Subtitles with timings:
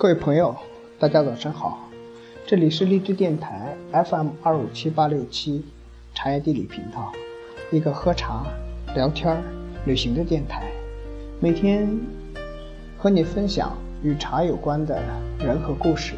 [0.00, 0.56] 各位朋友，
[0.98, 1.86] 大家早上好，
[2.46, 5.62] 这里是励志电台 FM 二五七八六七
[6.14, 7.12] 茶叶地理频道，
[7.70, 8.46] 一个喝茶、
[8.94, 9.36] 聊天、
[9.84, 10.62] 旅行的电台，
[11.38, 11.86] 每天
[12.96, 15.02] 和你分享与茶有关的
[15.38, 16.14] 人和故事。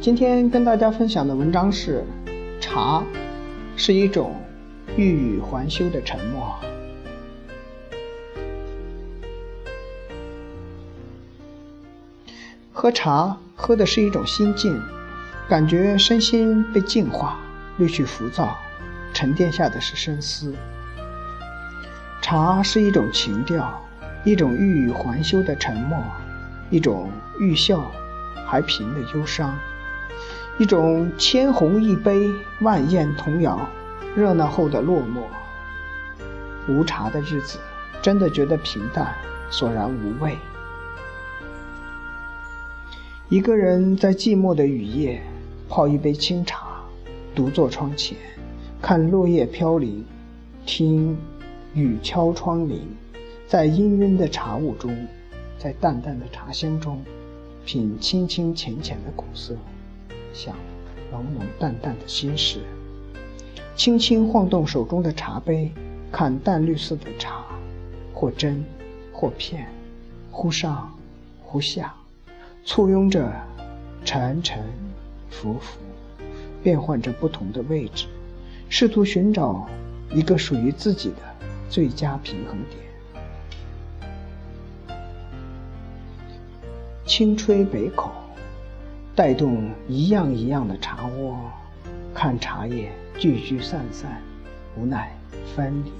[0.00, 2.02] 今天跟大家分享的文章是
[2.60, 3.04] 茶。
[3.76, 4.34] 是一种
[4.96, 6.58] 欲语还休的沉默。
[12.72, 14.80] 喝茶喝的是一种心境，
[15.48, 17.38] 感觉身心被净化，
[17.78, 18.56] 滤去浮躁，
[19.12, 20.54] 沉淀下的是深思。
[22.22, 23.82] 茶是一种情调，
[24.24, 26.02] 一种欲语还休的沉默，
[26.70, 27.90] 一种欲笑
[28.46, 29.54] 还平的忧伤。
[30.58, 33.68] 一种千红一杯，万艳童谣，
[34.14, 35.20] 热闹后的落寞。
[36.66, 37.58] 无茶的日子，
[38.00, 39.14] 真的觉得平淡，
[39.50, 40.34] 索然无味。
[43.28, 45.22] 一个人在寂寞的雨夜，
[45.68, 46.80] 泡一杯清茶，
[47.34, 48.16] 独坐窗前，
[48.80, 50.06] 看落叶飘零，
[50.64, 51.14] 听
[51.74, 52.80] 雨敲窗棂，
[53.46, 55.06] 在氤氲的茶雾中，
[55.58, 57.04] 在淡淡的茶香中，
[57.66, 59.54] 品清清浅浅的苦涩。
[60.36, 60.54] 想
[61.10, 62.60] 浓浓淡淡的心事，
[63.74, 65.72] 轻轻晃动手中的茶杯，
[66.12, 67.46] 看淡绿色的茶，
[68.12, 68.62] 或真，
[69.14, 69.66] 或片，
[70.30, 70.94] 忽上，
[71.42, 71.94] 忽下，
[72.66, 73.32] 簇拥着，
[74.04, 74.62] 沉沉，
[75.30, 75.78] 浮浮，
[76.62, 78.04] 变换着不同的位置，
[78.68, 79.66] 试图寻找
[80.12, 81.16] 一个属于自己的
[81.70, 82.76] 最佳平衡点。
[87.06, 88.12] 轻吹北口。
[89.16, 91.38] 带动一样一样的茶窝，
[92.12, 94.20] 看茶叶聚聚散散，
[94.76, 95.10] 无奈
[95.56, 95.92] 分离。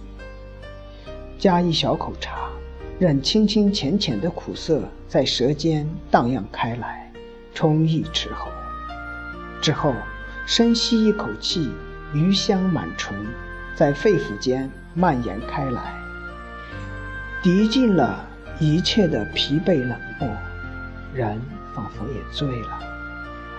[1.39, 2.51] 加一小口茶，
[2.99, 7.11] 任清清浅浅的苦涩在舌尖荡漾开来，
[7.55, 8.51] 充溢齿喉。
[9.63, 9.95] 之后
[10.45, 11.71] 深吸一口气，
[12.13, 13.17] 余香满唇，
[13.75, 15.95] 在肺腑间蔓延开来，
[17.43, 18.29] 涤尽了
[18.61, 20.29] 一切的疲惫冷漠，
[21.15, 21.41] 人
[21.75, 22.96] 仿佛也醉了。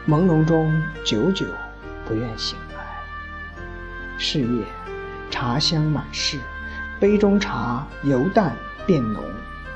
[0.07, 0.73] 朦胧中，
[1.03, 1.45] 久久
[2.05, 2.81] 不愿醒来。
[4.17, 4.63] 是夜，
[5.29, 6.39] 茶香满室，
[6.97, 9.21] 杯中茶由淡变浓，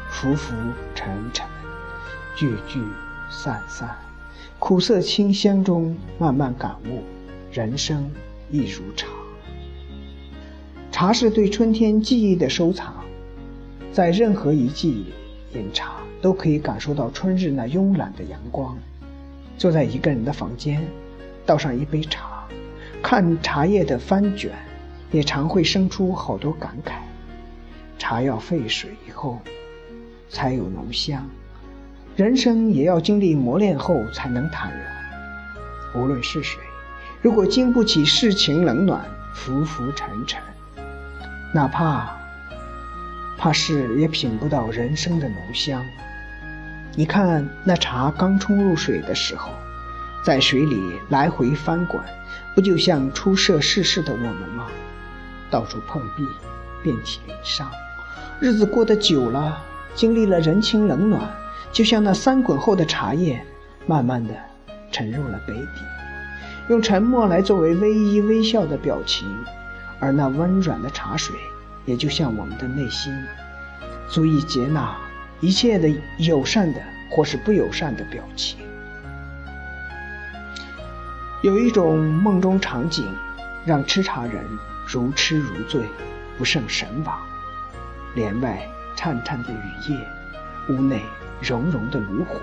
[0.10, 0.56] 浮浮
[0.96, 1.46] 沉沉，
[2.34, 2.82] 聚聚
[3.30, 3.94] 散散，
[4.58, 7.04] 苦涩清香中慢慢感悟，
[7.52, 8.10] 人生
[8.50, 9.08] 亦如茶。
[10.94, 13.04] 茶是对春天记忆的收藏，
[13.92, 15.08] 在任何一季
[15.54, 18.78] 饮茶，都可以感受到春日那慵懒的阳光。
[19.62, 20.82] 坐在一个人的房间，
[21.46, 22.48] 倒上一杯茶，
[23.00, 24.50] 看茶叶的翻卷，
[25.12, 26.94] 也常会生出好多感慨。
[28.00, 29.40] 茶要沸水以后，
[30.32, 31.30] 才有浓香。
[32.16, 34.82] 人生也要经历磨练后才能坦然。
[35.94, 36.60] 无论是谁，
[37.22, 39.06] 如果经不起世情冷暖，
[39.36, 40.42] 浮浮沉沉，
[41.54, 42.18] 哪怕
[43.38, 45.86] 怕是也品不到人生的浓香。
[46.94, 49.52] 你看那茶刚冲入水的时候，
[50.26, 52.04] 在水里来回翻滚，
[52.54, 54.68] 不就像初涉世事的我们吗？
[55.50, 56.28] 到处碰壁，
[56.84, 57.70] 遍体鳞伤。
[58.42, 59.58] 日子过得久了，
[59.96, 61.22] 经历了人情冷暖，
[61.72, 63.42] 就像那翻滚后的茶叶，
[63.86, 64.34] 慢慢的
[64.92, 65.82] 沉入了杯底，
[66.68, 69.28] 用沉默来作为微一微笑的表情，
[70.00, 71.36] 而那温软的茶水，
[71.86, 73.14] 也就像我们的内心，
[74.10, 74.94] 足以接纳。
[75.42, 76.80] 一切的友善的
[77.10, 78.60] 或是不友善的表情，
[81.42, 83.04] 有一种梦中场景，
[83.66, 84.46] 让吃茶人
[84.88, 85.82] 如痴如醉，
[86.38, 87.20] 不胜神往。
[88.14, 88.62] 帘外
[88.96, 89.98] 颤颤的雨夜，
[90.70, 91.02] 屋内
[91.42, 92.40] 融融的炉火，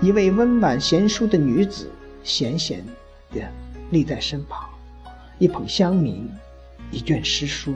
[0.00, 1.90] 一位温婉贤淑的女子
[2.22, 2.84] 闲闲
[3.32, 3.40] 的
[3.90, 4.68] 立在身旁，
[5.38, 6.28] 一捧香茗，
[6.92, 7.74] 一卷诗书，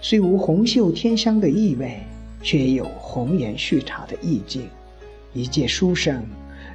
[0.00, 2.02] 虽无红袖添香的意味。
[2.42, 4.68] 却有红颜续茶的意境，
[5.32, 6.26] 一介书生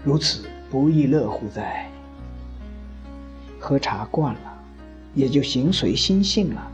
[0.04, 1.90] 如此不亦乐乎哉？
[3.60, 4.64] 喝茶惯了，
[5.16, 6.72] 也就形随心性了。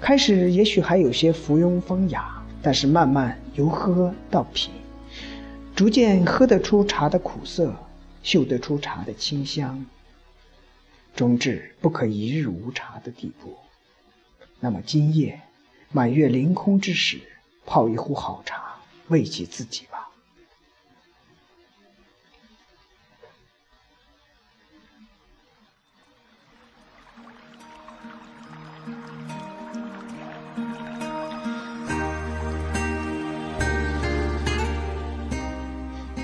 [0.00, 4.70] 开始也许还有些附庸风雅，但是慢慢由喝到品，
[5.74, 7.74] 逐渐喝得出茶的苦涩，
[8.22, 9.86] 嗅得出茶的清香，
[11.16, 13.56] 终至不可一日无茶的地步。
[14.60, 15.40] 那么今夜
[15.92, 17.18] 满月凌空之时。
[17.66, 18.62] 泡一壶好茶，
[19.08, 20.08] 慰藉自己吧。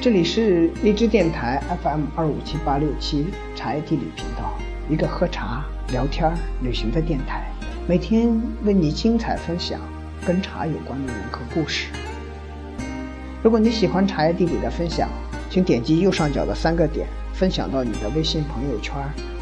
[0.03, 4.59] 这里是荔枝电台 FM 二五七八六七茶叶地理频道，
[4.89, 6.33] 一个喝茶、聊天、
[6.63, 7.53] 旅行的电台，
[7.87, 9.79] 每天为你精彩分享
[10.27, 11.89] 跟茶有关的人和故事。
[13.43, 15.09] 如果你喜欢茶叶地理的分享，
[15.49, 18.95] 请点击右上角的三个点，分享到你的微信朋友圈，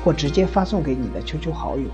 [0.05, 1.89] 或直接发送给你的 QQ 好友。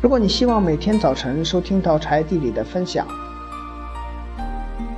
[0.00, 3.06] 如果你希望每天早晨收听到茶叶地理的分享，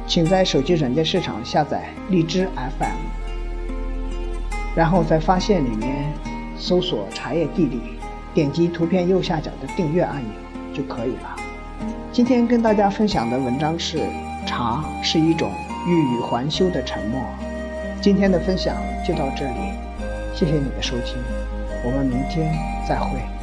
[0.07, 2.47] 请在手机软件市场下载荔枝
[2.79, 2.99] FM，
[4.77, 6.13] 然后在发现里面
[6.57, 7.81] 搜索“茶叶地理”，
[8.35, 10.33] 点击图片右下角的订阅按钮
[10.75, 11.37] 就可以了。
[12.13, 13.99] 今天跟大家分享的文章是
[14.45, 15.53] 《茶是一种
[15.87, 17.21] 欲语还休的沉默》。
[18.03, 18.75] 今天的分享
[19.07, 19.55] 就到这里，
[20.35, 21.17] 谢谢你的收听，
[21.85, 22.53] 我们明天
[22.85, 23.40] 再会。